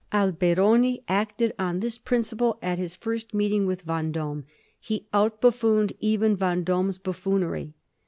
Alberoni 0.11 1.03
acted 1.07 1.53
on 1.59 1.79
this 1.79 1.99
principle 1.99 2.57
at 2.63 2.79
his 2.79 2.95
first 2.95 3.35
meeting 3.35 3.67
with 3.67 3.85
Vend6me. 3.85 4.45
He 4.79 5.05
outbuflPboned 5.13 5.95
even 5.99 6.35
Vend6me's 6.35 6.97
buffoonery. 6.97 7.75